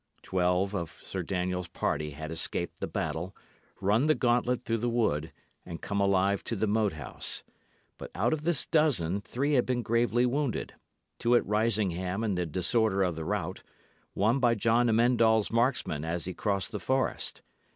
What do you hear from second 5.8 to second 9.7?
alive to the Moat House. But out of this dozen, three had